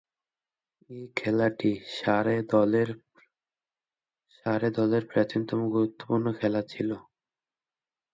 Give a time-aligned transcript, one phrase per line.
[0.89, 1.71] এ খেলাটি
[1.95, 6.89] সারে দলের প্রাচীনতম গুরুত্বপূর্ণ খেলা ছিল।